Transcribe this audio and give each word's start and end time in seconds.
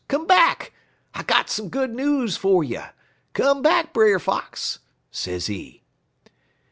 Come 0.07 0.25
back! 0.25 0.73
I 1.13 1.21
got 1.21 1.47
some 1.47 1.69
good 1.69 1.93
news 1.93 2.35
fer 2.35 2.63
you. 2.63 2.81
Come 3.33 3.61
back, 3.61 3.93
Brer 3.93 4.17
Fox,' 4.17 4.79
sezee. 5.11 5.83